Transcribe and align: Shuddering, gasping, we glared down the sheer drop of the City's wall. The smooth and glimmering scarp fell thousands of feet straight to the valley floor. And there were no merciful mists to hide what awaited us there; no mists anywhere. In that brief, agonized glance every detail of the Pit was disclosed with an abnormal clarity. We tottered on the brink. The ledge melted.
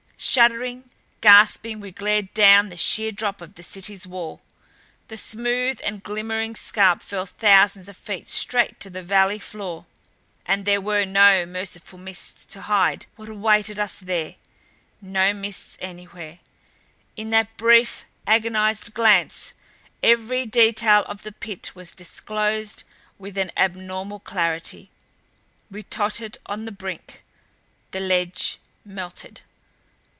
Shuddering, 0.23 0.91
gasping, 1.21 1.79
we 1.79 1.89
glared 1.89 2.31
down 2.35 2.69
the 2.69 2.77
sheer 2.77 3.11
drop 3.11 3.41
of 3.41 3.55
the 3.55 3.63
City's 3.63 4.05
wall. 4.05 4.39
The 5.07 5.17
smooth 5.17 5.79
and 5.83 6.03
glimmering 6.03 6.55
scarp 6.55 7.01
fell 7.01 7.25
thousands 7.25 7.89
of 7.89 7.97
feet 7.97 8.29
straight 8.29 8.79
to 8.81 8.91
the 8.91 9.01
valley 9.01 9.39
floor. 9.39 9.87
And 10.45 10.63
there 10.65 10.79
were 10.79 11.05
no 11.05 11.47
merciful 11.47 11.97
mists 11.97 12.45
to 12.53 12.61
hide 12.61 13.07
what 13.15 13.29
awaited 13.29 13.79
us 13.79 13.97
there; 13.97 14.35
no 15.01 15.33
mists 15.33 15.75
anywhere. 15.81 16.37
In 17.15 17.31
that 17.31 17.57
brief, 17.57 18.05
agonized 18.27 18.93
glance 18.93 19.53
every 20.03 20.45
detail 20.45 21.03
of 21.07 21.23
the 21.23 21.31
Pit 21.33 21.71
was 21.73 21.93
disclosed 21.95 22.83
with 23.17 23.39
an 23.39 23.51
abnormal 23.57 24.19
clarity. 24.19 24.91
We 25.71 25.81
tottered 25.81 26.37
on 26.45 26.65
the 26.65 26.71
brink. 26.71 27.23
The 27.89 27.99
ledge 28.01 28.59
melted. 28.85 29.41